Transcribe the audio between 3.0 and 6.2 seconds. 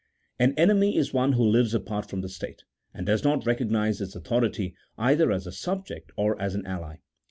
does not recognize its authority either as a subject